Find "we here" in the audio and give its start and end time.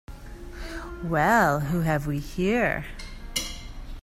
2.07-2.85